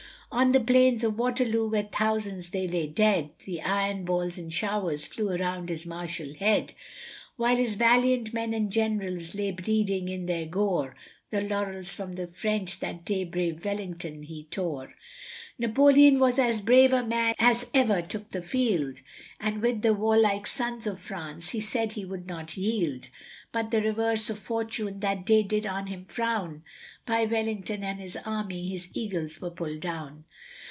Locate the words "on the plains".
0.33-1.03